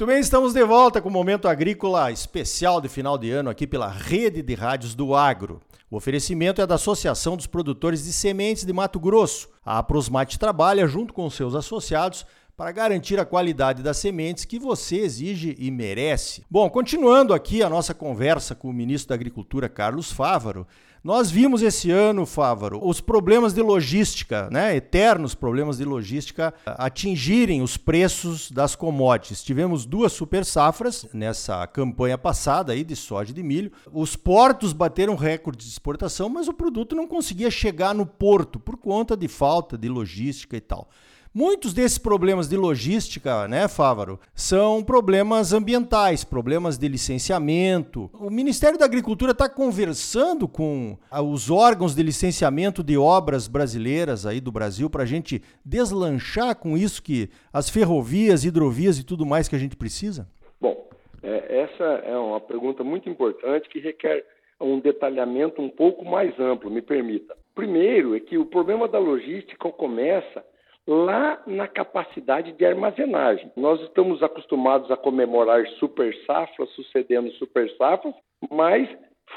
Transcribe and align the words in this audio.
Muito 0.00 0.12
bem, 0.12 0.18
estamos 0.18 0.54
de 0.54 0.64
volta 0.64 0.98
com 0.98 1.10
o 1.10 1.12
Momento 1.12 1.46
Agrícola 1.46 2.10
especial 2.10 2.80
de 2.80 2.88
final 2.88 3.18
de 3.18 3.30
ano 3.30 3.50
aqui 3.50 3.66
pela 3.66 3.86
Rede 3.86 4.40
de 4.40 4.54
Rádios 4.54 4.94
do 4.94 5.14
Agro. 5.14 5.60
O 5.90 5.96
oferecimento 5.98 6.62
é 6.62 6.66
da 6.66 6.76
Associação 6.76 7.36
dos 7.36 7.46
Produtores 7.46 8.04
de 8.04 8.12
Sementes 8.14 8.64
de 8.64 8.72
Mato 8.72 8.98
Grosso. 8.98 9.50
A 9.62 9.76
Aprosmate 9.76 10.38
trabalha 10.38 10.86
junto 10.86 11.12
com 11.12 11.28
seus 11.28 11.54
associados 11.54 12.24
para 12.60 12.72
garantir 12.72 13.18
a 13.18 13.24
qualidade 13.24 13.82
das 13.82 13.96
sementes 13.96 14.44
que 14.44 14.58
você 14.58 14.96
exige 14.96 15.56
e 15.58 15.70
merece. 15.70 16.44
Bom, 16.50 16.68
continuando 16.68 17.32
aqui 17.32 17.62
a 17.62 17.70
nossa 17.70 17.94
conversa 17.94 18.54
com 18.54 18.68
o 18.68 18.72
ministro 18.74 19.08
da 19.08 19.14
Agricultura, 19.14 19.66
Carlos 19.66 20.12
Fávaro, 20.12 20.66
nós 21.02 21.30
vimos 21.30 21.62
esse 21.62 21.90
ano, 21.90 22.26
Fávaro, 22.26 22.78
os 22.86 23.00
problemas 23.00 23.54
de 23.54 23.62
logística, 23.62 24.50
né, 24.50 24.76
eternos 24.76 25.34
problemas 25.34 25.78
de 25.78 25.86
logística, 25.86 26.52
atingirem 26.66 27.62
os 27.62 27.78
preços 27.78 28.50
das 28.50 28.76
commodities. 28.76 29.42
Tivemos 29.42 29.86
duas 29.86 30.12
super 30.12 30.44
safras 30.44 31.06
nessa 31.14 31.66
campanha 31.66 32.18
passada 32.18 32.74
aí 32.74 32.84
de 32.84 32.94
soja 32.94 33.30
e 33.30 33.34
de 33.34 33.42
milho. 33.42 33.72
Os 33.90 34.16
portos 34.16 34.74
bateram 34.74 35.14
recorde 35.14 35.64
de 35.64 35.70
exportação, 35.70 36.28
mas 36.28 36.46
o 36.46 36.52
produto 36.52 36.94
não 36.94 37.08
conseguia 37.08 37.50
chegar 37.50 37.94
no 37.94 38.04
porto 38.04 38.60
por 38.60 38.76
conta 38.76 39.16
de 39.16 39.28
falta 39.28 39.78
de 39.78 39.88
logística 39.88 40.58
e 40.58 40.60
tal. 40.60 40.90
Muitos 41.32 41.72
desses 41.72 41.96
problemas 41.96 42.48
de 42.48 42.56
logística, 42.56 43.46
né, 43.46 43.68
Fávaro, 43.68 44.18
são 44.34 44.82
problemas 44.82 45.52
ambientais, 45.52 46.24
problemas 46.24 46.76
de 46.76 46.88
licenciamento. 46.88 48.10
O 48.14 48.30
Ministério 48.30 48.76
da 48.76 48.84
Agricultura 48.84 49.30
está 49.30 49.48
conversando 49.48 50.48
com 50.48 50.98
os 51.30 51.48
órgãos 51.48 51.94
de 51.94 52.02
licenciamento 52.02 52.82
de 52.82 52.98
obras 52.98 53.46
brasileiras 53.46 54.26
aí 54.26 54.40
do 54.40 54.50
Brasil 54.50 54.90
para 54.90 55.04
a 55.04 55.06
gente 55.06 55.40
deslanchar 55.64 56.56
com 56.56 56.76
isso 56.76 57.00
que 57.00 57.28
as 57.52 57.70
ferrovias, 57.70 58.44
hidrovias 58.44 58.98
e 58.98 59.06
tudo 59.06 59.24
mais 59.24 59.46
que 59.46 59.54
a 59.54 59.60
gente 59.60 59.76
precisa? 59.76 60.26
Bom, 60.60 60.88
é, 61.22 61.60
essa 61.60 61.84
é 61.84 62.18
uma 62.18 62.40
pergunta 62.40 62.82
muito 62.82 63.08
importante 63.08 63.68
que 63.68 63.78
requer 63.78 64.26
um 64.60 64.80
detalhamento 64.80 65.62
um 65.62 65.70
pouco 65.70 66.04
mais 66.04 66.36
amplo, 66.40 66.68
me 66.68 66.82
permita. 66.82 67.36
Primeiro 67.54 68.16
é 68.16 68.20
que 68.20 68.36
o 68.36 68.46
problema 68.46 68.88
da 68.88 68.98
logística 68.98 69.70
começa 69.70 70.44
lá 70.90 71.40
na 71.46 71.68
capacidade 71.68 72.50
de 72.50 72.66
armazenagem. 72.66 73.52
Nós 73.56 73.80
estamos 73.82 74.20
acostumados 74.24 74.90
a 74.90 74.96
comemorar 74.96 75.64
super 75.78 76.12
safras, 76.26 76.68
sucedendo 76.70 77.30
super 77.34 77.70
safras, 77.76 78.12
mas 78.50 78.88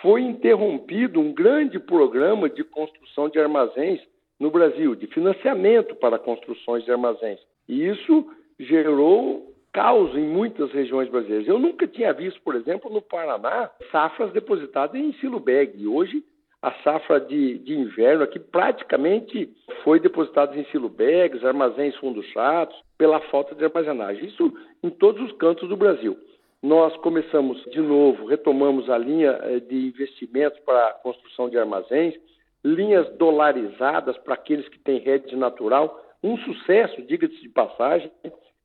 foi 0.01 0.21
interrompido 0.21 1.19
um 1.19 1.31
grande 1.31 1.77
programa 1.77 2.49
de 2.49 2.63
construção 2.63 3.29
de 3.29 3.39
armazéns 3.39 4.01
no 4.39 4.49
Brasil, 4.49 4.95
de 4.95 5.05
financiamento 5.05 5.95
para 5.95 6.17
construções 6.17 6.83
de 6.85 6.91
armazéns. 6.91 7.39
E 7.69 7.85
isso 7.85 8.25
gerou 8.59 9.53
caos 9.71 10.15
em 10.15 10.25
muitas 10.25 10.71
regiões 10.71 11.07
brasileiras. 11.07 11.47
Eu 11.47 11.59
nunca 11.59 11.85
tinha 11.85 12.11
visto, 12.13 12.41
por 12.41 12.55
exemplo, 12.55 12.91
no 12.91 13.01
Paraná, 13.01 13.69
safras 13.91 14.33
depositadas 14.33 14.99
em 14.99 15.13
silo 15.13 15.39
bag. 15.39 15.85
Hoje 15.85 16.23
a 16.63 16.71
safra 16.81 17.19
de, 17.19 17.59
de 17.59 17.77
inverno 17.77 18.23
aqui 18.23 18.39
praticamente 18.39 19.53
foi 19.83 19.99
depositada 19.99 20.57
em 20.57 20.65
silo 20.65 20.89
bags, 20.89 21.43
armazéns 21.43 21.95
fundos 21.97 22.25
chatos, 22.27 22.75
pela 22.97 23.19
falta 23.29 23.53
de 23.53 23.63
armazenagem. 23.63 24.25
Isso 24.25 24.53
em 24.81 24.89
todos 24.89 25.21
os 25.21 25.31
cantos 25.37 25.67
do 25.67 25.77
Brasil. 25.77 26.17
Nós 26.61 26.95
começamos 26.97 27.61
de 27.65 27.81
novo, 27.81 28.25
retomamos 28.25 28.89
a 28.89 28.97
linha 28.97 29.37
eh, 29.43 29.59
de 29.59 29.87
investimentos 29.87 30.57
para 30.61 30.87
a 30.87 30.93
construção 30.93 31.49
de 31.49 31.57
armazéns, 31.57 32.15
linhas 32.63 33.09
dolarizadas 33.17 34.17
para 34.19 34.35
aqueles 34.35 34.67
que 34.69 34.79
têm 34.79 34.99
rede 34.99 35.35
natural, 35.35 36.01
um 36.23 36.37
sucesso, 36.37 37.01
diga-se 37.01 37.41
de 37.41 37.49
passagem, 37.49 38.09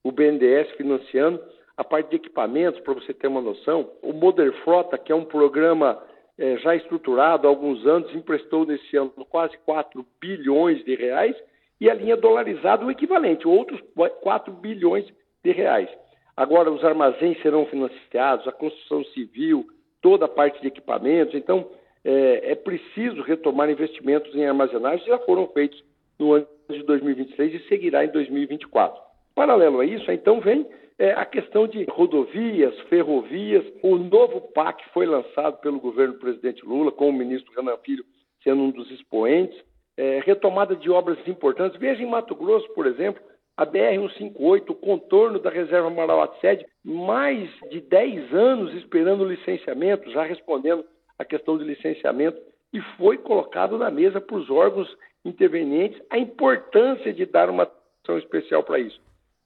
o 0.05 0.13
BNDES 0.13 0.71
financiando 0.77 1.41
a 1.77 1.83
parte 1.83 2.11
de 2.11 2.17
equipamentos, 2.17 2.81
para 2.81 2.95
você 2.95 3.13
ter 3.13 3.27
uma 3.27 3.41
noção, 3.41 3.91
o 4.03 4.13
Modern 4.13 4.53
Frota, 4.65 4.97
que 4.97 5.11
é 5.11 5.15
um 5.15 5.25
programa 5.25 6.01
é, 6.39 6.57
já 6.59 6.77
estruturado 6.77 7.47
há 7.47 7.51
alguns 7.51 7.85
anos, 7.87 8.15
emprestou 8.15 8.65
nesse 8.65 8.97
ano 8.97 9.11
quase 9.29 9.57
4 9.59 10.07
bilhões 10.21 10.85
de 10.85 10.95
reais, 10.95 11.37
e 11.81 11.91
a 11.91 11.95
linha 11.95 12.17
dolarizada 12.17 12.85
o 12.85 12.91
equivalente, 12.91 13.47
outros 13.47 13.81
4 14.21 14.53
bilhões 14.53 15.07
de 15.45 15.53
reais. 15.53 15.89
Agora, 16.37 16.71
os 16.71 16.85
armazéns 16.85 17.41
serão 17.43 17.67
financiados, 17.67 18.47
a 18.47 18.53
construção 18.53 19.05
civil, 19.07 19.67
toda 20.01 20.27
a 20.27 20.29
parte 20.29 20.61
de 20.61 20.69
equipamentos. 20.69 21.35
Então, 21.35 21.69
é, 22.05 22.53
é 22.53 22.55
preciso 22.55 23.23
retomar 23.23 23.69
investimentos 23.69 24.35
em 24.35 24.47
armazenagem, 24.47 25.07
já 25.07 25.19
foram 25.19 25.49
feitos 25.49 25.83
no 26.19 26.35
ano 26.35 26.47
de 26.71 26.83
2023 26.85 27.55
e 27.55 27.69
seguirá 27.69 28.05
em 28.05 28.09
2024. 28.09 29.01
Paralelo 29.35 29.81
a 29.81 29.85
isso, 29.85 30.11
então, 30.11 30.41
vem 30.41 30.67
é, 30.99 31.13
a 31.13 31.25
questão 31.25 31.67
de 31.69 31.85
rodovias, 31.85 32.79
ferrovias, 32.89 33.65
o 33.83 33.97
novo 33.97 34.41
PAC 34.53 34.83
foi 34.93 35.07
lançado 35.07 35.59
pelo 35.59 35.79
governo 35.79 36.15
do 36.15 36.21
presidente 36.21 36.65
Lula, 36.65 36.91
com 36.91 37.09
o 37.09 37.13
ministro 37.13 37.53
Renan 37.55 37.77
Filho 37.79 38.05
sendo 38.43 38.63
um 38.63 38.71
dos 38.71 38.91
expoentes, 38.91 39.59
é, 39.97 40.21
retomada 40.25 40.75
de 40.77 40.91
obras 40.91 41.19
importantes. 41.27 41.79
Veja 41.79 42.03
em 42.03 42.07
Mato 42.07 42.35
Grosso, 42.35 42.69
por 42.73 42.87
exemplo, 42.87 43.23
a 43.57 43.67
BR-158, 43.67 44.71
o 44.71 44.75
contorno 44.75 45.41
da 45.41 45.51
reserva 45.51 45.91
Marauá-Sede, 45.91 46.65
mais 46.85 47.51
de 47.71 47.81
10 47.81 48.33
anos 48.33 48.75
esperando 48.75 49.25
licenciamento, 49.25 50.11
já 50.11 50.23
respondendo 50.23 50.85
a 51.19 51.25
questão 51.25 51.59
de 51.59 51.65
licenciamento, 51.65 52.41
e 52.73 52.81
foi 52.97 53.19
colocado 53.19 53.77
na 53.77 53.91
mesa 53.91 54.21
para 54.21 54.37
os 54.37 54.49
órgãos 54.49 54.89
intervenientes 55.25 56.01
a 56.11 56.19
importância 56.19 57.13
de 57.13 57.27
dar 57.27 57.51
uma 57.51 57.65
atenção 57.65 58.19
especial 58.19 58.63
para 58.63 58.79
isso. 58.79 59.01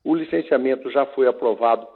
O 0.05 0.15
licenciamento 0.15 0.91
já 0.91 1.07
foi 1.07 1.27
aprovado 1.27 1.87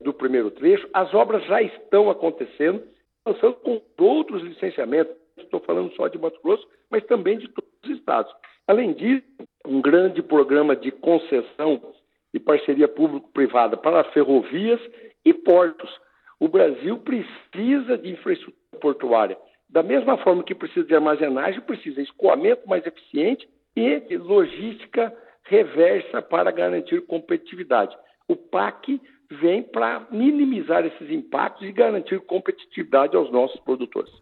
do 0.00 0.12
primeiro 0.12 0.50
trecho, 0.50 0.88
as 0.92 1.12
obras 1.14 1.44
já 1.46 1.62
estão 1.62 2.10
acontecendo, 2.10 2.82
avançando 3.24 3.54
com 3.54 3.80
outros 3.98 4.42
licenciamentos. 4.42 5.14
Estou 5.36 5.60
falando 5.60 5.92
só 5.94 6.08
de 6.08 6.18
Mato 6.18 6.40
Grosso, 6.42 6.66
mas 6.90 7.04
também 7.04 7.38
de 7.38 7.48
todos 7.48 7.70
os 7.84 7.90
estados. 7.90 8.32
Além 8.66 8.92
disso, 8.92 9.24
um 9.66 9.80
grande 9.80 10.22
programa 10.22 10.74
de 10.76 10.90
concessão 10.90 11.80
e 12.32 12.40
parceria 12.40 12.88
público-privada 12.88 13.76
para 13.76 14.04
ferrovias 14.12 14.80
e 15.24 15.32
portos. 15.32 15.90
O 16.40 16.48
Brasil 16.48 16.98
precisa 16.98 17.96
de 17.96 18.10
infraestrutura 18.10 18.80
portuária. 18.80 19.38
Da 19.68 19.82
mesma 19.82 20.18
forma 20.18 20.42
que 20.42 20.54
precisa 20.54 20.86
de 20.86 20.94
armazenagem, 20.94 21.60
precisa 21.60 21.96
de 21.96 22.02
escoamento 22.02 22.68
mais 22.68 22.84
eficiente 22.86 23.48
e 23.76 24.16
logística 24.16 25.12
reversa 25.44 26.22
para 26.22 26.50
garantir 26.50 27.00
competitividade. 27.06 27.96
O 28.28 28.36
PAC 28.36 29.00
vem 29.40 29.62
para 29.62 30.06
minimizar 30.10 30.84
esses 30.84 31.10
impactos 31.10 31.66
e 31.66 31.72
garantir 31.72 32.20
competitividade 32.20 33.16
aos 33.16 33.30
nossos 33.30 33.60
produtores. 33.60 34.12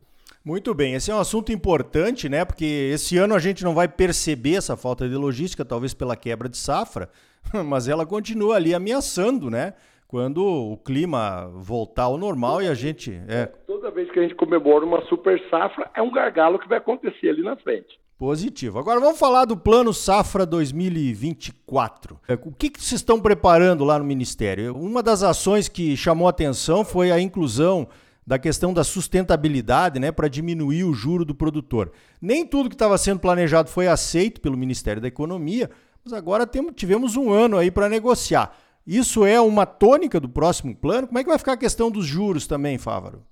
Muito 0.44 0.74
bem, 0.74 0.94
esse 0.94 1.10
é 1.10 1.14
um 1.14 1.20
assunto 1.20 1.52
importante, 1.52 2.28
né? 2.28 2.44
Porque 2.44 2.64
esse 2.92 3.16
ano 3.16 3.34
a 3.34 3.38
gente 3.38 3.62
não 3.62 3.74
vai 3.74 3.86
perceber 3.86 4.56
essa 4.56 4.76
falta 4.76 5.08
de 5.08 5.14
logística, 5.14 5.64
talvez 5.64 5.94
pela 5.94 6.16
quebra 6.16 6.48
de 6.48 6.56
safra, 6.56 7.08
mas 7.64 7.88
ela 7.88 8.04
continua 8.04 8.56
ali 8.56 8.74
ameaçando, 8.74 9.48
né? 9.48 9.74
Quando 10.08 10.44
o 10.44 10.76
clima 10.76 11.48
voltar 11.54 12.04
ao 12.04 12.18
normal 12.18 12.60
e 12.60 12.68
a 12.68 12.74
gente. 12.74 13.12
É... 13.28 13.46
Toda 13.66 13.90
vez 13.90 14.10
que 14.10 14.18
a 14.18 14.22
gente 14.22 14.34
comemora 14.34 14.84
uma 14.84 15.00
super 15.02 15.40
safra, 15.48 15.88
é 15.94 16.02
um 16.02 16.10
gargalo 16.10 16.58
que 16.58 16.68
vai 16.68 16.78
acontecer 16.78 17.28
ali 17.28 17.42
na 17.42 17.56
frente. 17.56 18.01
Positivo. 18.22 18.78
Agora 18.78 19.00
vamos 19.00 19.18
falar 19.18 19.46
do 19.46 19.56
Plano 19.56 19.92
Safra 19.92 20.46
2024. 20.46 22.20
É, 22.28 22.34
o 22.34 22.52
que, 22.52 22.70
que 22.70 22.80
vocês 22.80 23.00
estão 23.00 23.20
preparando 23.20 23.82
lá 23.82 23.98
no 23.98 24.04
Ministério? 24.04 24.76
Uma 24.76 25.02
das 25.02 25.24
ações 25.24 25.68
que 25.68 25.96
chamou 25.96 26.28
atenção 26.28 26.84
foi 26.84 27.10
a 27.10 27.18
inclusão 27.18 27.88
da 28.24 28.38
questão 28.38 28.72
da 28.72 28.84
sustentabilidade, 28.84 29.98
né, 29.98 30.12
para 30.12 30.28
diminuir 30.28 30.84
o 30.84 30.94
juro 30.94 31.24
do 31.24 31.34
produtor. 31.34 31.90
Nem 32.20 32.46
tudo 32.46 32.68
que 32.68 32.76
estava 32.76 32.96
sendo 32.96 33.18
planejado 33.18 33.68
foi 33.68 33.88
aceito 33.88 34.40
pelo 34.40 34.56
Ministério 34.56 35.02
da 35.02 35.08
Economia, 35.08 35.68
mas 36.04 36.12
agora 36.12 36.46
temos, 36.46 36.74
tivemos 36.76 37.16
um 37.16 37.32
ano 37.32 37.58
aí 37.58 37.72
para 37.72 37.88
negociar. 37.88 38.56
Isso 38.86 39.26
é 39.26 39.40
uma 39.40 39.66
tônica 39.66 40.20
do 40.20 40.28
próximo 40.28 40.76
plano? 40.76 41.08
Como 41.08 41.18
é 41.18 41.24
que 41.24 41.28
vai 41.28 41.38
ficar 41.38 41.54
a 41.54 41.56
questão 41.56 41.90
dos 41.90 42.06
juros 42.06 42.46
também, 42.46 42.78
Fávaro? 42.78 43.24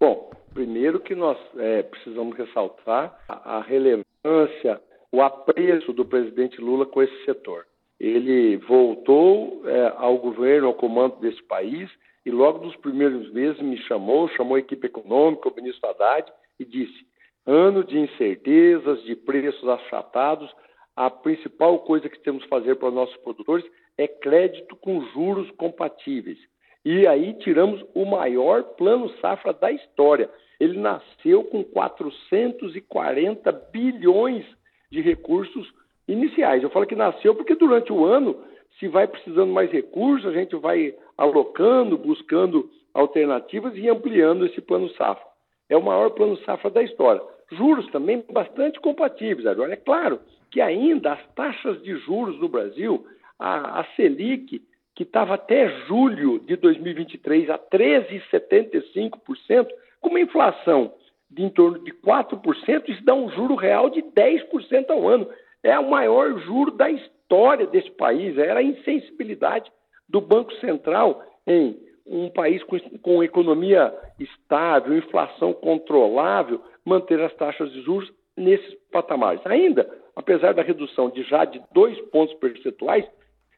Bom, 0.00 0.28
primeiro 0.52 0.98
que 0.98 1.14
nós 1.14 1.38
é, 1.56 1.84
precisamos 1.84 2.36
ressaltar 2.36 3.16
a, 3.28 3.58
a 3.58 3.62
relevância 3.62 4.13
importância, 4.24 4.80
o 5.12 5.20
apreço 5.20 5.92
do 5.92 6.04
presidente 6.04 6.60
Lula 6.60 6.86
com 6.86 7.02
esse 7.02 7.24
setor. 7.24 7.66
Ele 8.00 8.56
voltou 8.56 9.62
é, 9.66 9.92
ao 9.96 10.18
governo, 10.18 10.68
ao 10.68 10.74
comando 10.74 11.16
desse 11.20 11.42
país, 11.44 11.90
e 12.24 12.30
logo 12.30 12.64
nos 12.64 12.74
primeiros 12.76 13.30
meses 13.32 13.60
me 13.60 13.76
chamou, 13.82 14.28
chamou 14.30 14.56
a 14.56 14.60
equipe 14.60 14.86
econômica, 14.86 15.48
o 15.48 15.54
ministro 15.54 15.88
Haddad, 15.90 16.32
e 16.58 16.64
disse: 16.64 17.06
ano 17.46 17.84
de 17.84 17.98
incertezas, 17.98 19.02
de 19.04 19.14
preços 19.14 19.68
achatados, 19.68 20.50
a 20.96 21.10
principal 21.10 21.80
coisa 21.80 22.08
que 22.08 22.18
temos 22.20 22.42
que 22.42 22.48
fazer 22.48 22.76
para 22.76 22.88
os 22.88 22.94
nossos 22.94 23.16
produtores 23.18 23.64
é 23.98 24.08
crédito 24.08 24.74
com 24.76 25.04
juros 25.12 25.50
compatíveis. 25.52 26.38
E 26.84 27.06
aí 27.06 27.34
tiramos 27.34 27.84
o 27.94 28.04
maior 28.04 28.62
plano 28.76 29.08
safra 29.20 29.52
da 29.52 29.70
história 29.70 30.30
ele 30.64 30.78
nasceu 30.78 31.44
com 31.44 31.62
440 31.62 33.52
bilhões 33.70 34.44
de 34.90 35.00
recursos 35.00 35.72
iniciais. 36.08 36.62
Eu 36.62 36.70
falo 36.70 36.86
que 36.86 36.96
nasceu 36.96 37.34
porque 37.34 37.54
durante 37.54 37.92
o 37.92 38.04
ano 38.04 38.36
Se 38.80 38.88
vai 38.88 39.06
precisando 39.06 39.52
mais 39.52 39.70
recursos, 39.70 40.26
a 40.26 40.32
gente 40.32 40.56
vai 40.56 40.92
alocando, 41.16 41.96
buscando 41.96 42.68
alternativas 42.92 43.72
e 43.76 43.88
ampliando 43.88 44.46
esse 44.46 44.60
plano 44.60 44.88
safra. 44.90 45.24
É 45.68 45.76
o 45.76 45.82
maior 45.82 46.10
plano 46.10 46.36
safra 46.38 46.70
da 46.70 46.82
história. 46.82 47.22
Juros 47.52 47.86
também 47.92 48.24
bastante 48.32 48.80
compatíveis. 48.80 49.46
Agora, 49.46 49.74
é 49.74 49.76
claro 49.76 50.18
que 50.50 50.60
ainda 50.60 51.12
as 51.12 51.24
taxas 51.34 51.80
de 51.84 51.96
juros 51.98 52.36
no 52.40 52.48
Brasil, 52.48 53.06
a, 53.38 53.80
a 53.80 53.84
Selic, 53.94 54.60
que 54.94 55.04
estava 55.04 55.34
até 55.34 55.68
julho 55.86 56.40
de 56.40 56.56
2023 56.56 57.50
a 57.50 57.58
13,75%, 57.58 59.68
com 60.04 60.10
uma 60.10 60.20
inflação 60.20 60.92
de 61.30 61.42
em 61.42 61.48
torno 61.48 61.78
de 61.78 61.90
4%, 61.90 62.88
isso 62.88 63.04
dá 63.04 63.14
um 63.14 63.30
juro 63.30 63.54
real 63.54 63.88
de 63.88 64.02
10% 64.02 64.90
ao 64.90 65.08
ano. 65.08 65.26
É 65.62 65.78
o 65.78 65.90
maior 65.90 66.38
juro 66.40 66.70
da 66.70 66.90
história 66.90 67.66
desse 67.66 67.90
país. 67.92 68.36
Era 68.36 68.60
a 68.60 68.62
insensibilidade 68.62 69.72
do 70.06 70.20
Banco 70.20 70.52
Central 70.56 71.24
em 71.46 71.76
um 72.06 72.28
país 72.28 72.62
com, 72.64 72.78
com 73.00 73.24
economia 73.24 73.92
estável, 74.20 74.96
inflação 74.96 75.54
controlável, 75.54 76.60
manter 76.84 77.20
as 77.22 77.34
taxas 77.34 77.72
de 77.72 77.80
juros 77.80 78.12
nesses 78.36 78.74
patamares. 78.92 79.40
Ainda, 79.46 79.90
apesar 80.14 80.52
da 80.52 80.62
redução 80.62 81.08
de 81.08 81.22
já 81.22 81.46
de 81.46 81.62
dois 81.72 81.98
pontos 82.10 82.34
percentuais, 82.34 83.06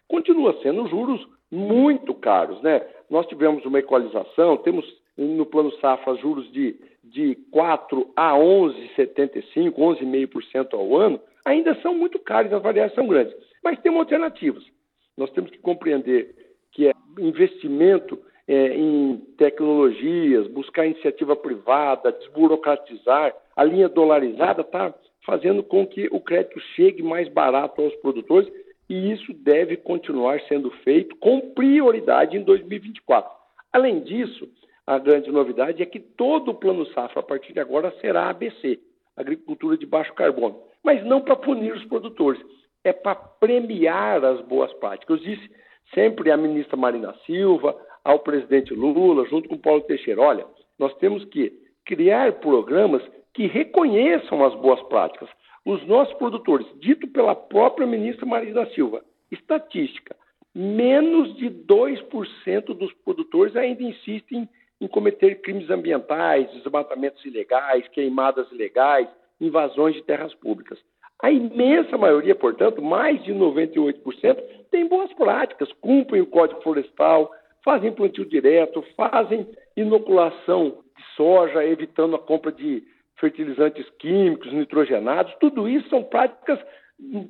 continua 0.07 0.57
sendo 0.63 0.87
juros 0.87 1.27
muito 1.51 2.15
caros. 2.15 2.63
Né? 2.63 2.87
Nós 3.11 3.27
tivemos 3.27 3.65
uma 3.65 3.81
equalização, 3.81 4.57
temos 4.59 4.87
no 5.17 5.47
plano 5.47 5.73
safra 5.79 6.15
juros 6.17 6.51
de, 6.53 6.77
de 7.03 7.37
4 7.51 8.13
a 8.15 8.33
11,75%, 8.35 9.73
11,5% 9.73 10.75
ao 10.75 10.97
ano, 10.97 11.21
ainda 11.45 11.75
são 11.81 11.95
muito 11.95 12.19
caros, 12.19 12.53
as 12.53 12.63
variações 12.63 12.95
são 12.95 13.07
grandes. 13.07 13.35
Mas 13.63 13.79
temos 13.81 14.01
alternativas. 14.01 14.65
Nós 15.17 15.31
temos 15.31 15.51
que 15.51 15.59
compreender 15.59 16.35
que 16.73 16.87
é 16.87 16.93
investimento 17.19 18.19
é, 18.47 18.75
em 18.77 19.17
tecnologias, 19.39 20.47
buscar 20.49 20.87
iniciativa 20.87 21.35
privada, 21.35 22.13
desburocratizar, 22.13 23.35
a 23.57 23.65
linha 23.65 23.89
dolarizada 23.89 24.61
está 24.61 24.95
fazendo 25.25 25.63
com 25.63 25.87
que 25.87 26.07
o 26.13 26.21
crédito 26.21 26.61
chegue 26.77 27.03
mais 27.03 27.29
barato 27.29 27.83
aos 27.83 27.95
produtores 27.97 28.49
e 28.89 29.11
isso 29.11 29.33
deve 29.33 29.77
continuar 29.77 30.41
sendo 30.43 30.71
feito 30.85 31.17
com 31.17 31.41
prioridade 31.41 32.37
em 32.37 32.43
2024. 32.43 33.29
Além 33.73 34.01
disso, 34.01 34.49
a 34.87 34.99
grande 34.99 35.31
novidade 35.33 35.83
é 35.83 35.87
que 35.87 35.99
todo 35.99 36.51
o 36.51 36.55
plano 36.55 36.87
safra 36.93 37.21
a 37.21 37.23
partir 37.23 37.53
de 37.53 37.61
agora 37.61 37.93
será 38.01 38.31
ABC, 38.31 38.79
agricultura 39.17 39.77
de 39.77 39.85
baixo 39.85 40.15
carbono, 40.15 40.63
mas 40.85 41.05
não 41.05 41.21
para 41.21 41.35
punir 41.35 41.73
os 41.73 41.85
produtores, 41.87 42.41
é 42.85 42.93
para 42.93 43.17
premiar 43.17 44.25
as 44.25 44.41
boas 44.43 44.73
práticas. 44.75 45.19
Eu 45.19 45.25
disse 45.25 45.51
sempre 45.93 46.31
à 46.31 46.37
ministra 46.37 46.77
Marina 46.77 47.15
Silva, 47.27 47.77
ao 48.05 48.21
presidente 48.21 48.73
Lula, 48.73 49.27
junto 49.27 49.49
com 49.49 49.59
Paulo 49.59 49.81
Teixeira, 49.83 50.21
olha, 50.21 50.47
nós 50.79 50.95
temos 50.99 51.25
que 51.25 51.53
criar 51.85 52.33
programas 52.35 53.03
que 53.35 53.47
reconheçam 53.47 54.45
as 54.45 54.55
boas 54.55 54.81
práticas. 54.85 55.29
Os 55.65 55.85
nossos 55.87 56.15
produtores, 56.15 56.67
dito 56.79 57.09
pela 57.09 57.35
própria 57.35 57.87
ministra 57.87 58.25
Marina 58.25 58.65
Silva, 58.67 59.05
estatística, 59.33 60.15
menos 60.55 61.35
de 61.37 61.51
2% 61.51 62.67
dos 62.67 62.93
produtores 63.05 63.57
ainda 63.57 63.83
insistem 63.83 64.49
em 64.81 64.87
cometer 64.87 65.41
crimes 65.41 65.71
ambientais, 65.71 66.51
desmatamentos 66.53 67.25
ilegais, 67.25 67.87
queimadas 67.89 68.51
ilegais, 68.53 69.09
invasões 69.41 69.95
de 69.95 70.03
terras 70.03 70.35
públicas. 70.35 70.79
A 71.23 71.31
imensa 71.31 71.97
maioria, 71.97 72.35
portanto, 72.35 72.83
mais 72.83 73.23
de 73.25 73.33
98%, 73.33 74.43
tem 74.71 74.87
boas 74.87 75.13
práticas, 75.15 75.73
cumprem 75.81 76.21
o 76.21 76.27
Código 76.27 76.61
Florestal, 76.61 77.31
fazem 77.65 77.93
plantio 77.93 78.27
direto, 78.27 78.85
fazem 78.97 79.47
inoculação 79.77 80.83
de 80.97 81.03
soja, 81.17 81.65
evitando 81.65 82.17
a 82.17 82.19
compra 82.19 82.53
de 82.53 82.83
fertilizantes 83.19 83.89
químicos, 83.99 84.53
nitrogenados. 84.53 85.35
Tudo 85.41 85.67
isso 85.69 85.89
são 85.89 86.03
práticas 86.03 86.61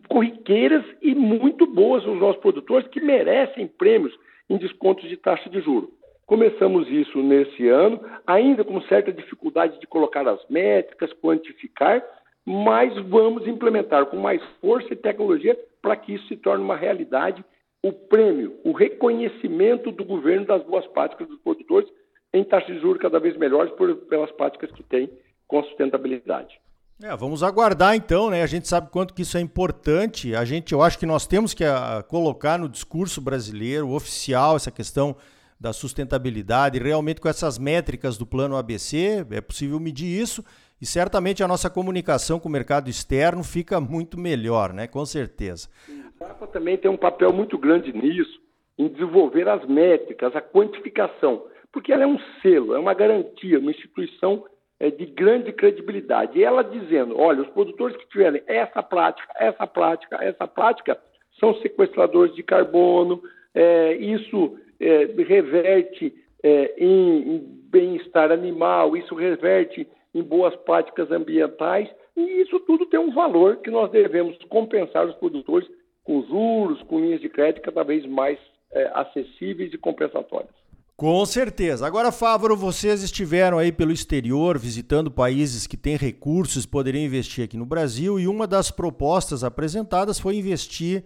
corriqueiras 0.08 0.84
e 1.00 1.14
muito 1.14 1.66
boas 1.66 2.04
aos 2.04 2.19
nossos 2.19 2.40
produtores 2.40 2.88
que 2.88 3.00
merecem 3.00 3.66
prêmios 3.66 4.16
em 4.49 4.56
descontos 4.56 5.08
de 5.08 5.16
taxa 5.16 5.49
de 5.49 5.60
juros. 5.60 5.90
Começamos 6.26 6.88
isso 6.88 7.23
nesse 7.23 7.69
ano, 7.69 8.00
ainda 8.26 8.64
com 8.64 8.81
certa 8.82 9.12
dificuldade 9.12 9.78
de 9.78 9.87
colocar 9.87 10.26
as 10.26 10.40
métricas, 10.49 11.12
quantificar, 11.23 12.05
mas 12.44 12.93
vamos 13.08 13.46
implementar 13.46 14.06
com 14.06 14.17
mais 14.17 14.43
força 14.61 14.93
e 14.93 14.96
tecnologia 14.96 15.56
para 15.81 15.96
que 15.96 16.14
isso 16.14 16.26
se 16.26 16.37
torne 16.37 16.64
uma 16.64 16.76
realidade. 16.76 17.44
O 17.81 17.93
prêmio, 17.93 18.58
o 18.64 18.73
reconhecimento 18.73 19.93
do 19.93 20.05
governo 20.05 20.46
das 20.46 20.64
boas 20.64 20.84
práticas 20.88 21.28
dos 21.28 21.38
produtores 21.40 21.88
em 22.34 22.43
taxas 22.43 22.75
de 22.75 22.81
juros 22.81 23.00
cada 23.00 23.20
vez 23.20 23.37
melhores 23.37 23.73
por, 23.75 23.94
pelas 23.94 24.31
práticas 24.32 24.70
que 24.73 24.82
tem 24.82 25.08
com 25.46 25.62
sustentabilidade. 25.62 26.58
É, 27.02 27.14
vamos 27.14 27.43
aguardar 27.43 27.94
então, 27.94 28.31
né? 28.31 28.43
A 28.43 28.46
gente 28.46 28.67
sabe 28.67 28.90
quanto 28.90 29.14
que 29.14 29.23
isso 29.23 29.37
é 29.37 29.40
importante. 29.40 30.34
A 30.34 30.44
gente, 30.44 30.73
eu 30.73 30.82
acho 30.82 30.99
que 30.99 31.06
nós 31.06 31.26
temos 31.26 31.55
que 31.55 31.62
a, 31.62 31.99
ah, 31.99 32.02
colocar 32.02 32.58
no 32.58 32.69
discurso 32.69 33.20
brasileiro 33.20 33.90
oficial 33.90 34.56
essa 34.56 34.70
questão 34.70 35.14
da 35.58 35.73
sustentabilidade. 35.73 36.79
Realmente, 36.79 37.20
com 37.20 37.29
essas 37.29 37.58
métricas 37.58 38.19
do 38.19 38.26
plano 38.26 38.56
ABC, 38.56 39.26
é 39.31 39.41
possível 39.41 39.81
medir 39.81 40.06
isso 40.06 40.44
e 40.81 40.85
certamente 40.85 41.43
a 41.43 41.49
nossa 41.49 41.70
comunicação 41.70 42.38
com 42.38 42.49
o 42.49 42.53
mercado 42.53 42.88
externo 42.91 43.43
fica 43.43 43.81
muito 43.81 44.19
melhor, 44.20 44.73
né? 44.73 44.87
Com 44.87 45.05
certeza. 45.06 45.69
O 45.88 46.19
Papa 46.19 46.47
também 46.47 46.76
tem 46.76 46.91
um 46.91 46.97
papel 46.97 47.32
muito 47.32 47.56
grande 47.56 47.93
nisso, 47.93 48.41
em 48.79 48.88
desenvolver 48.88 49.49
as 49.49 49.67
métricas, 49.67 50.37
a 50.37 50.43
quantificação, 50.43 51.44
porque 51.73 51.93
ela 51.93 52.05
é 52.05 52.06
um 52.06 52.19
selo, 52.43 52.75
é 52.75 52.79
uma 52.79 52.93
garantia, 52.93 53.59
uma 53.59 53.70
instituição 53.70 54.44
é, 54.79 54.91
de 54.91 55.06
grande 55.06 55.52
credibilidade. 55.52 56.38
E 56.38 56.44
ela 56.44 56.62
dizendo: 56.62 57.19
olha, 57.19 57.43
os 57.43 57.49
produtores 57.49 57.97
que 57.97 58.09
tiverem 58.09 58.43
essa 58.47 58.82
prática, 58.82 59.32
essa 59.37 59.67
prática, 59.67 60.17
essa 60.23 60.47
prática, 60.47 60.99
são 61.41 61.55
sequestradores 61.61 62.35
de 62.35 62.43
carbono, 62.43 63.23
é, 63.55 63.94
isso 63.94 64.59
é, 64.81 65.06
reverte 65.23 66.12
é, 66.43 66.75
em, 66.78 67.37
em 67.37 67.38
bem-estar 67.70 68.31
animal, 68.31 68.96
isso 68.96 69.14
reverte 69.14 69.87
em 70.14 70.23
boas 70.23 70.54
práticas 70.56 71.11
ambientais, 71.11 71.88
e 72.16 72.42
isso 72.42 72.59
tudo 72.61 72.87
tem 72.87 72.99
um 72.99 73.12
valor 73.12 73.56
que 73.59 73.71
nós 73.71 73.90
devemos 73.90 74.37
compensar 74.49 75.06
os 75.06 75.14
produtores 75.16 75.68
com 76.02 76.23
juros, 76.23 76.83
com 76.85 77.00
linhas 77.00 77.21
de 77.21 77.28
crédito 77.28 77.62
cada 77.62 77.83
vez 77.83 78.06
mais 78.06 78.38
é, 78.73 78.90
acessíveis 78.95 79.73
e 79.73 79.78
compensatórias. 79.78 80.54
Com 80.97 81.26
certeza. 81.26 81.87
Agora, 81.87 82.11
Fávaro, 82.11 82.56
vocês 82.56 83.02
estiveram 83.02 83.59
aí 83.59 83.71
pelo 83.71 83.92
exterior 83.92 84.59
visitando 84.59 85.11
países 85.11 85.66
que 85.66 85.76
têm 85.76 85.95
recursos, 85.95 86.64
poderiam 86.64 87.04
investir 87.04 87.45
aqui 87.45 87.56
no 87.59 87.66
Brasil, 87.66 88.18
e 88.18 88.26
uma 88.26 88.47
das 88.47 88.71
propostas 88.71 89.45
apresentadas 89.45 90.18
foi 90.18 90.37
investir 90.37 91.04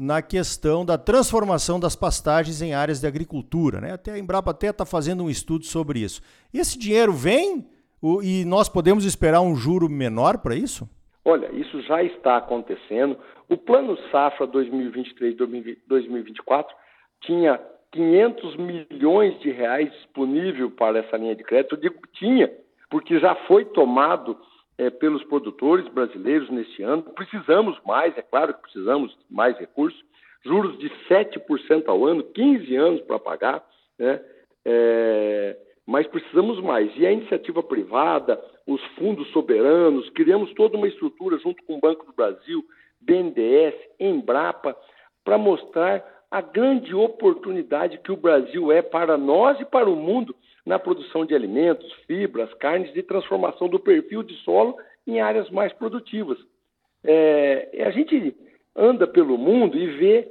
na 0.00 0.22
questão 0.22 0.82
da 0.82 0.96
transformação 0.96 1.78
das 1.78 1.94
pastagens 1.94 2.62
em 2.62 2.72
áreas 2.72 3.02
de 3.02 3.06
agricultura. 3.06 3.82
Né? 3.82 3.92
Até 3.92 4.12
a 4.12 4.18
Embrapa 4.18 4.50
até 4.50 4.68
está 4.68 4.86
fazendo 4.86 5.24
um 5.24 5.28
estudo 5.28 5.66
sobre 5.66 5.98
isso. 5.98 6.22
Esse 6.54 6.78
dinheiro 6.78 7.12
vem 7.12 7.66
e 8.22 8.46
nós 8.46 8.66
podemos 8.66 9.04
esperar 9.04 9.42
um 9.42 9.54
juro 9.54 9.90
menor 9.90 10.38
para 10.38 10.54
isso? 10.54 10.88
Olha, 11.22 11.52
isso 11.52 11.82
já 11.82 12.02
está 12.02 12.38
acontecendo. 12.38 13.18
O 13.46 13.58
Plano 13.58 13.98
Safra 14.10 14.48
2023-2024 14.48 16.64
tinha 17.20 17.60
500 17.92 18.56
milhões 18.56 19.38
de 19.40 19.50
reais 19.50 19.92
disponível 19.92 20.70
para 20.70 21.00
essa 21.00 21.18
linha 21.18 21.36
de 21.36 21.44
crédito. 21.44 21.74
Eu 21.74 21.80
digo 21.80 22.00
que 22.00 22.10
tinha, 22.18 22.50
porque 22.88 23.20
já 23.20 23.34
foi 23.46 23.66
tomado 23.66 24.34
é, 24.80 24.88
pelos 24.88 25.22
produtores 25.24 25.86
brasileiros 25.88 26.48
neste 26.48 26.82
ano. 26.82 27.02
Precisamos 27.02 27.78
mais, 27.84 28.16
é 28.16 28.22
claro 28.22 28.54
que 28.54 28.62
precisamos 28.62 29.14
mais 29.30 29.56
recursos. 29.58 30.02
Juros 30.42 30.78
de 30.78 30.88
7% 31.06 31.86
ao 31.86 32.06
ano, 32.06 32.24
15 32.24 32.76
anos 32.76 33.02
para 33.02 33.18
pagar, 33.18 33.62
né? 33.98 34.18
É, 34.64 35.54
mas 35.86 36.06
precisamos 36.06 36.58
mais. 36.62 36.90
E 36.96 37.06
a 37.06 37.12
iniciativa 37.12 37.62
privada, 37.62 38.42
os 38.66 38.82
fundos 38.96 39.30
soberanos, 39.32 40.08
criamos 40.10 40.50
toda 40.54 40.78
uma 40.78 40.88
estrutura 40.88 41.36
junto 41.38 41.62
com 41.64 41.74
o 41.74 41.80
Banco 41.80 42.06
do 42.06 42.14
Brasil, 42.14 42.64
BNDES, 43.02 43.74
Embrapa, 43.98 44.74
para 45.22 45.36
mostrar 45.36 46.02
a 46.30 46.40
grande 46.40 46.94
oportunidade 46.94 47.98
que 47.98 48.12
o 48.12 48.16
Brasil 48.16 48.72
é 48.72 48.80
para 48.80 49.18
nós 49.18 49.60
e 49.60 49.64
para 49.66 49.90
o 49.90 49.96
mundo 49.96 50.34
na 50.64 50.78
produção 50.78 51.24
de 51.24 51.34
alimentos, 51.34 51.92
fibras, 52.06 52.52
carnes 52.54 52.94
e 52.94 53.02
transformação 53.02 53.68
do 53.68 53.78
perfil 53.78 54.22
de 54.22 54.34
solo 54.38 54.76
em 55.06 55.20
áreas 55.20 55.48
mais 55.50 55.72
produtivas. 55.72 56.38
É, 57.04 57.84
a 57.86 57.90
gente 57.90 58.34
anda 58.76 59.06
pelo 59.06 59.38
mundo 59.38 59.76
e 59.76 59.86
vê 59.86 60.28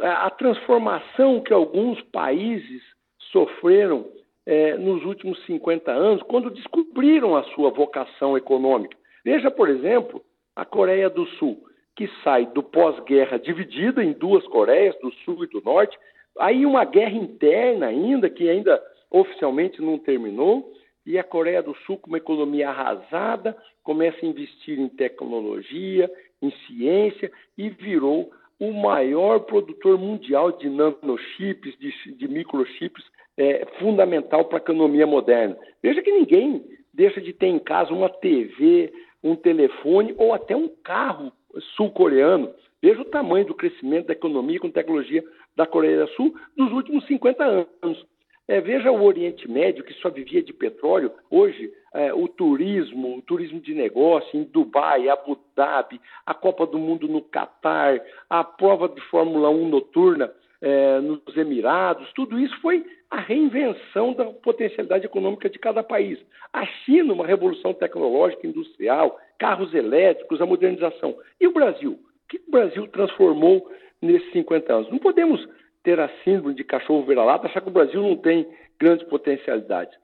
a, 0.00 0.30
transformação 0.30 1.40
que 1.40 1.52
alguns 1.52 2.00
países 2.02 2.82
sofreram 3.30 4.06
é, 4.44 4.76
nos 4.76 5.04
últimos 5.04 5.44
50 5.44 5.90
anos, 5.90 6.22
quando 6.22 6.50
descobriram 6.50 7.36
a 7.36 7.42
sua 7.54 7.70
vocação 7.70 8.36
econômica. 8.36 8.96
Veja, 9.24 9.50
por 9.50 9.68
exemplo, 9.68 10.22
a 10.54 10.64
Coreia 10.64 11.10
do 11.10 11.26
Sul. 11.38 11.62
que 11.96 12.08
sai 12.22 12.44
do 12.44 12.62
pós-guerra 12.62 13.38
dividida 13.38 14.04
em 14.04 14.12
duas 14.12 14.46
Coreias, 14.48 14.94
do 15.00 15.10
Sul 15.24 15.44
e 15.44 15.46
do 15.46 15.62
Norte, 15.62 15.98
aí 16.38 16.66
uma 16.66 16.84
guerra 16.84 17.16
interna 17.16 17.86
ainda, 17.86 18.28
que 18.28 18.50
ainda 18.50 18.82
oficialmente 19.10 19.80
não 19.80 19.98
terminou, 19.98 20.72
e 21.04 21.18
a 21.18 21.24
Coreia 21.24 21.62
do 21.62 21.74
Sul, 21.86 21.98
com 21.98 22.08
uma 22.08 22.18
economia 22.18 22.68
arrasada, 22.68 23.56
começa 23.82 24.24
a 24.24 24.28
investir 24.28 24.78
em 24.78 24.88
tecnologia, 24.88 26.10
em 26.42 26.50
ciência 26.66 27.30
e 27.56 27.68
virou 27.68 28.30
o 28.58 28.72
maior 28.72 29.40
produtor 29.40 29.98
mundial 29.98 30.50
de 30.52 30.68
nanochips, 30.68 31.78
de, 31.78 32.14
de 32.14 32.28
microchips, 32.28 33.04
é, 33.36 33.66
fundamental 33.78 34.46
para 34.46 34.58
a 34.58 34.62
economia 34.62 35.06
moderna. 35.06 35.56
Veja 35.82 36.02
que 36.02 36.10
ninguém 36.10 36.64
deixa 36.92 37.20
de 37.20 37.32
ter 37.32 37.46
em 37.46 37.58
casa 37.58 37.92
uma 37.92 38.08
TV, 38.08 38.92
um 39.22 39.36
telefone 39.36 40.14
ou 40.16 40.32
até 40.32 40.56
um 40.56 40.68
carro 40.82 41.30
sul-coreano. 41.76 42.52
Veja 42.82 43.00
o 43.00 43.04
tamanho 43.04 43.46
do 43.46 43.54
crescimento 43.54 44.06
da 44.06 44.12
economia 44.12 44.58
com 44.58 44.70
tecnologia 44.70 45.22
da 45.54 45.66
Coreia 45.66 46.06
do 46.06 46.12
Sul 46.12 46.34
nos 46.56 46.72
últimos 46.72 47.06
50 47.06 47.44
anos. 47.44 48.06
É, 48.48 48.60
veja 48.60 48.92
o 48.92 49.02
Oriente 49.02 49.50
Médio, 49.50 49.82
que 49.82 49.92
só 49.94 50.08
vivia 50.08 50.40
de 50.40 50.52
petróleo, 50.52 51.10
hoje 51.28 51.72
é, 51.92 52.14
o 52.14 52.28
turismo, 52.28 53.16
o 53.16 53.22
turismo 53.22 53.60
de 53.60 53.74
negócio 53.74 54.38
em 54.38 54.44
Dubai, 54.44 55.08
Abu 55.08 55.36
Dhabi, 55.56 56.00
a 56.24 56.32
Copa 56.32 56.64
do 56.64 56.78
Mundo 56.78 57.08
no 57.08 57.22
Catar, 57.22 58.00
a 58.30 58.44
prova 58.44 58.88
de 58.88 59.00
Fórmula 59.02 59.50
1 59.50 59.68
noturna 59.68 60.32
é, 60.60 61.00
nos 61.00 61.36
Emirados, 61.36 62.12
tudo 62.12 62.38
isso 62.38 62.56
foi 62.60 62.84
a 63.10 63.18
reinvenção 63.18 64.12
da 64.12 64.26
potencialidade 64.26 65.06
econômica 65.06 65.50
de 65.50 65.58
cada 65.58 65.82
país. 65.82 66.18
A 66.52 66.64
China, 66.66 67.14
uma 67.14 67.26
revolução 67.26 67.74
tecnológica, 67.74 68.46
industrial, 68.46 69.18
carros 69.38 69.74
elétricos, 69.74 70.40
a 70.40 70.46
modernização. 70.46 71.16
E 71.40 71.46
o 71.46 71.52
Brasil? 71.52 71.92
O 71.92 72.28
que 72.28 72.36
o 72.46 72.50
Brasil 72.50 72.86
transformou 72.88 73.70
nesses 74.00 74.30
50 74.32 74.72
anos? 74.72 74.90
Não 74.90 74.98
podemos 74.98 75.46
ter 75.86 76.00
a 76.00 76.10
síndrome 76.24 76.52
de 76.52 76.64
cachorro 76.64 77.06
vira-lata, 77.06 77.46
achar 77.46 77.60
que 77.60 77.68
o 77.68 77.72
Brasil 77.72 78.02
não 78.02 78.16
tem 78.16 78.44
grandes 78.76 79.06
potencialidades. 79.06 79.96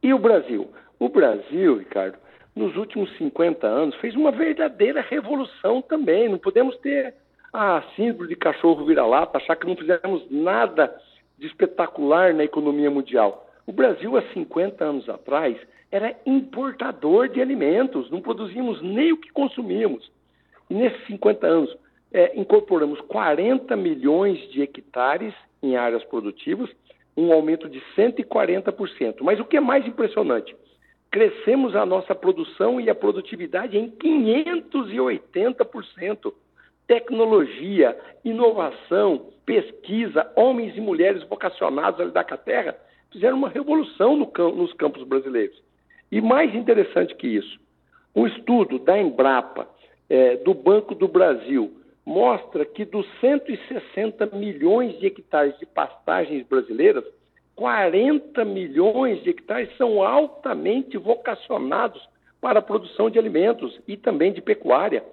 E 0.00 0.14
o 0.14 0.18
Brasil? 0.18 0.70
O 0.96 1.08
Brasil, 1.08 1.78
Ricardo, 1.78 2.16
nos 2.54 2.76
últimos 2.76 3.10
50 3.18 3.66
anos, 3.66 3.96
fez 3.96 4.14
uma 4.14 4.30
verdadeira 4.30 5.00
revolução 5.00 5.82
também. 5.82 6.28
Não 6.28 6.38
podemos 6.38 6.76
ter 6.76 7.14
a 7.52 7.82
síndrome 7.96 8.28
de 8.28 8.36
cachorro 8.36 8.86
vira-lata, 8.86 9.38
achar 9.38 9.56
que 9.56 9.66
não 9.66 9.74
fizemos 9.74 10.24
nada 10.30 10.94
de 11.36 11.48
espetacular 11.48 12.32
na 12.32 12.44
economia 12.44 12.88
mundial. 12.88 13.44
O 13.66 13.72
Brasil, 13.72 14.16
há 14.16 14.22
50 14.32 14.84
anos 14.84 15.08
atrás, 15.08 15.56
era 15.90 16.14
importador 16.24 17.28
de 17.28 17.42
alimentos, 17.42 18.08
não 18.08 18.20
produzíamos 18.20 18.80
nem 18.80 19.10
o 19.10 19.16
que 19.16 19.32
consumíamos. 19.32 20.08
E 20.70 20.74
nesses 20.74 21.04
50 21.08 21.44
anos, 21.44 21.76
é, 22.14 22.32
incorporamos 22.38 23.00
40 23.02 23.76
milhões 23.76 24.38
de 24.50 24.62
hectares 24.62 25.34
em 25.60 25.76
áreas 25.76 26.02
produtivas, 26.04 26.70
um 27.16 27.32
aumento 27.32 27.68
de 27.68 27.80
140%. 27.96 29.22
Mas 29.22 29.40
o 29.40 29.44
que 29.44 29.56
é 29.56 29.60
mais 29.60 29.84
impressionante, 29.84 30.54
crescemos 31.10 31.74
a 31.74 31.84
nossa 31.84 32.14
produção 32.14 32.80
e 32.80 32.88
a 32.88 32.94
produtividade 32.94 33.76
em 33.76 33.90
580%. 33.90 36.32
Tecnologia, 36.86 37.98
inovação, 38.24 39.32
pesquisa, 39.44 40.30
homens 40.36 40.76
e 40.76 40.80
mulheres 40.80 41.24
vocacionados 41.24 42.00
ali 42.00 42.12
da 42.12 42.22
terra 42.22 42.76
fizeram 43.10 43.36
uma 43.36 43.48
revolução 43.48 44.16
no, 44.16 44.30
nos 44.52 44.72
campos 44.74 45.02
brasileiros. 45.02 45.60
E 46.12 46.20
mais 46.20 46.54
interessante 46.54 47.12
que 47.16 47.26
isso, 47.26 47.58
um 48.14 48.24
estudo 48.24 48.78
da 48.78 48.96
Embrapa, 49.00 49.68
é, 50.08 50.36
do 50.36 50.54
Banco 50.54 50.94
do 50.94 51.08
Brasil, 51.08 51.80
mostra 52.04 52.64
que 52.64 52.84
dos 52.84 53.06
160 53.20 54.26
milhões 54.26 54.98
de 54.98 55.06
hectares 55.06 55.58
de 55.58 55.66
pastagens 55.66 56.46
brasileiras, 56.46 57.04
40 57.56 58.44
milhões 58.44 59.22
de 59.22 59.30
hectares 59.30 59.74
são 59.76 60.02
altamente 60.02 60.98
vocacionados 60.98 62.06
para 62.40 62.58
a 62.58 62.62
produção 62.62 63.08
de 63.08 63.18
alimentos 63.18 63.80
e 63.88 63.96
também 63.96 64.32
de 64.32 64.42
pecuária. 64.42 65.04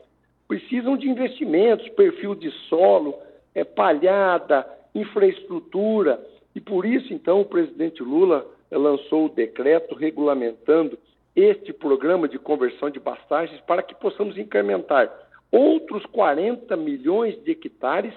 Precisam 0.47 0.97
de 0.97 1.07
investimentos, 1.07 1.87
perfil 1.89 2.35
de 2.35 2.51
solo, 2.67 3.15
é, 3.55 3.63
palhada, 3.63 4.67
infraestrutura. 4.93 6.19
E 6.53 6.59
por 6.59 6.85
isso, 6.85 7.13
então, 7.13 7.39
o 7.39 7.45
presidente 7.45 8.03
Lula 8.03 8.45
lançou 8.69 9.25
o 9.25 9.29
decreto 9.29 9.95
regulamentando 9.95 10.97
este 11.35 11.71
programa 11.71 12.27
de 12.27 12.37
conversão 12.37 12.89
de 12.89 12.99
pastagens 12.99 13.61
para 13.61 13.81
que 13.81 13.95
possamos 13.95 14.37
incrementar 14.37 15.09
outros 15.51 16.05
40 16.07 16.75
milhões 16.77 17.41
de 17.43 17.51
hectares, 17.51 18.13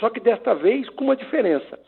só 0.00 0.08
que 0.10 0.20
desta 0.20 0.54
vez 0.54 0.88
com 0.90 1.04
uma 1.04 1.16
diferença. 1.16 1.78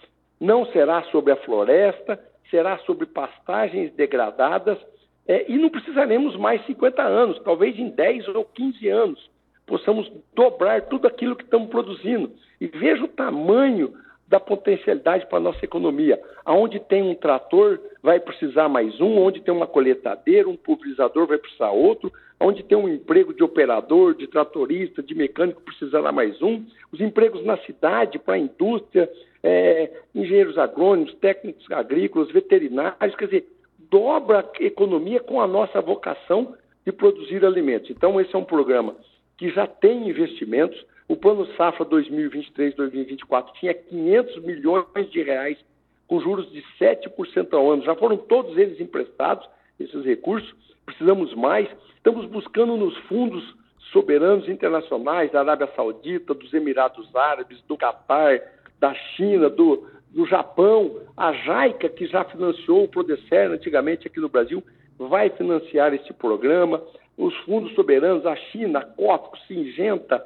Não 0.41 0.67
será 0.67 1.03
sobre 1.05 1.33
a 1.33 1.37
floresta, 1.37 2.23
será 2.51 2.79
sobre 2.79 3.07
pastagens 3.07 3.93
degradadas, 3.95 4.79
é, 5.27 5.51
e 5.51 5.59
não 5.59 5.69
precisaremos 5.69 6.37
mais 6.37 6.65
50 6.67 7.03
anos, 7.03 7.39
talvez 7.41 7.79
em 7.79 7.91
10 7.91 8.29
ou 8.29 8.45
15 8.45 8.89
anos 8.89 9.39
possamos 9.69 10.11
dobrar 10.35 10.83
tudo 10.87 11.07
aquilo 11.07 11.37
que 11.37 11.45
estamos 11.45 11.69
produzindo. 11.69 12.33
E 12.61 12.67
veja 12.67 13.05
o 13.05 13.09
tamanho 13.09 13.95
da 14.29 14.39
potencialidade 14.39 15.27
para 15.27 15.39
a 15.39 15.41
nossa 15.41 15.65
economia. 15.65 16.21
Aonde 16.45 16.79
tem 16.79 17.03
um 17.03 17.15
trator, 17.15 17.81
vai 18.03 18.21
precisar 18.21 18.69
mais 18.69 19.01
um, 19.01 19.19
onde 19.19 19.41
tem 19.41 19.53
uma 19.53 19.67
coletadeira, 19.67 20.49
um 20.49 20.57
pulverizador, 20.57 21.27
vai 21.27 21.39
precisar 21.39 21.71
outro, 21.71 22.13
onde 22.39 22.63
tem 22.63 22.77
um 22.77 22.89
emprego 22.89 23.33
de 23.33 23.43
operador, 23.43 24.15
de 24.15 24.27
tratorista, 24.27 25.03
de 25.03 25.15
mecânico, 25.15 25.63
precisará 25.63 26.13
mais 26.13 26.41
um, 26.43 26.63
os 26.93 27.01
empregos 27.01 27.45
na 27.45 27.57
cidade, 27.59 28.19
para 28.19 28.35
a 28.35 28.39
indústria, 28.39 29.11
é, 29.43 29.91
engenheiros 30.15 30.59
agrônomos, 30.59 31.15
técnicos 31.15 31.65
agrícolas, 31.71 32.31
veterinários, 32.31 33.17
quer 33.17 33.25
dizer, 33.25 33.49
dobra 33.91 34.41
a 34.41 34.63
economia 34.63 35.21
com 35.21 35.41
a 35.41 35.47
nossa 35.47 35.81
vocação 35.81 36.55
de 36.85 36.93
produzir 36.93 37.45
alimentos. 37.45 37.91
Então, 37.91 38.21
esse 38.21 38.35
é 38.35 38.39
um 38.39 38.45
programa 38.45 38.95
que 39.37 39.51
já 39.51 39.67
tem 39.67 40.09
investimentos, 40.09 40.85
o 41.09 41.17
Plano 41.17 41.47
Safra 41.57 41.87
2023-2024 41.87 43.53
tinha 43.59 43.73
500 43.73 44.43
milhões 44.43 45.11
de 45.11 45.23
reais 45.23 45.59
com 46.07 46.21
juros 46.21 46.51
de 46.53 46.63
7% 46.79 47.53
ao 47.55 47.71
ano. 47.71 47.83
Já 47.83 47.95
foram 47.95 48.19
todos 48.19 48.57
eles 48.59 48.79
emprestados, 48.79 49.49
esses 49.81 50.05
recursos. 50.05 50.55
Precisamos 50.85 51.35
mais. 51.35 51.67
Estamos 51.97 52.27
buscando 52.27 52.77
nos 52.77 52.97
fundos 53.09 53.57
soberanos 53.91 54.49
internacionais 54.49 55.33
da 55.33 55.41
Arábia 55.41 55.71
Saudita, 55.75 56.35
dos 56.35 56.53
Emirados 56.53 57.15
Árabes, 57.17 57.63
do 57.63 57.77
Catar, 57.77 58.41
da 58.79 58.93
China, 58.95 59.49
do, 59.49 59.87
do 60.11 60.27
Japão. 60.27 61.01
A 61.17 61.33
JAICA, 61.33 61.89
que 61.89 62.07
já 62.07 62.25
financiou 62.25 62.85
o 62.85 62.89
Prodecer 62.89 63.51
antigamente 63.51 64.07
aqui 64.07 64.21
no 64.21 64.29
Brasil, 64.29 64.63
vai 64.99 65.31
financiar 65.31 65.95
este 65.95 66.13
programa. 66.13 66.83
Os 67.17 67.35
fundos 67.39 67.75
soberanos, 67.75 68.27
a 68.27 68.37
China, 68.37 68.81
a 68.81 68.85
Cófico, 68.85 69.39
Singenta, 69.47 70.23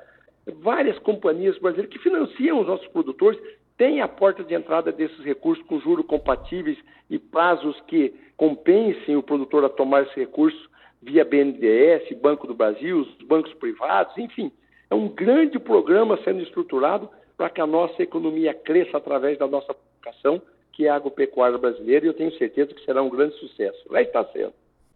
várias 0.47 0.99
companhias 0.99 1.59
brasileiras 1.59 1.93
que 1.93 2.03
financiam 2.03 2.61
os 2.61 2.67
nossos 2.67 2.87
produtores 2.89 3.41
têm 3.77 4.01
a 4.01 4.09
porta 4.09 4.45
de 4.45 4.55
entrada 4.55 4.93
desses 4.93 5.19
recursos 5.25 5.65
com 5.67 5.81
juros 5.81 6.07
compatíveis 6.07 6.79
e 7.09 7.19
prazos 7.19 7.81
que 7.83 8.15
compensem 8.37 9.17
o 9.17 9.23
produtor 9.23 9.65
a 9.65 9.69
tomar 9.69 10.03
esse 10.03 10.19
recurso 10.19 10.71
via 11.01 11.25
BNDES, 11.25 12.13
Banco 12.21 12.47
do 12.47 12.55
Brasil, 12.55 13.01
os 13.01 13.27
bancos 13.27 13.53
privados, 13.55 14.17
enfim. 14.17 14.53
É 14.89 14.95
um 14.95 15.09
grande 15.09 15.59
programa 15.59 16.19
sendo 16.23 16.43
estruturado 16.43 17.09
para 17.37 17.51
que 17.51 17.61
a 17.61 17.67
nossa 17.67 18.03
economia 18.03 18.55
cresça 18.55 18.99
através 18.99 19.39
da 19.39 19.49
nossa 19.49 19.75
vocação, 19.97 20.41
que 20.73 20.87
é 20.87 20.91
a 20.91 20.95
agropecuária 20.95 21.59
brasileira, 21.59 22.05
e 22.07 22.09
eu 22.09 22.15
tenho 22.15 22.33
certeza 22.39 22.73
que 22.73 22.85
será 22.85 23.03
um 23.03 23.11
grande 23.11 23.35
sucesso. 23.37 23.83
Lá 23.91 24.01
está 24.01 24.25
sendo. 24.27 24.53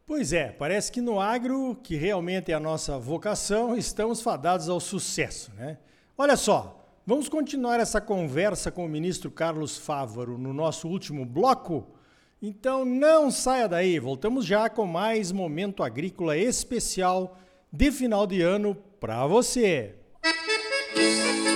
Pois 0.07 0.33
é, 0.33 0.53
parece 0.53 0.93
que 0.93 1.01
no 1.01 1.19
agro, 1.19 1.77
que 1.83 1.97
realmente 1.97 2.53
é 2.53 2.55
a 2.55 2.61
nossa 2.61 2.97
vocação, 2.97 3.77
estamos 3.77 4.23
fadados 4.23 4.69
ao 4.69 4.79
sucesso, 4.79 5.53
né? 5.57 5.79
Olha 6.17 6.37
só, 6.37 6.89
vamos 7.05 7.29
continuar 7.29 7.81
essa 7.81 8.01
conversa 8.01 8.71
com 8.71 8.87
o 8.87 8.89
ministro 8.89 9.33
Carlos 9.33 9.77
Fávaro 9.77 10.39
no 10.39 10.53
nosso 10.53 10.87
último 10.87 11.27
bloco? 11.27 11.89
Então 12.41 12.85
não 12.85 13.33
saia 13.33 13.69
daí, 13.69 13.99
voltamos 13.99 14.47
já 14.47 14.71
com 14.71 14.87
mais 14.87 15.33
momento 15.33 15.83
agrícola 15.83 16.37
especial 16.37 17.37
de 17.73 17.91
final 17.91 18.29
de 18.29 18.41
ano 18.41 18.77
para 19.01 19.27
você. 19.27 19.97
Música 20.97 21.56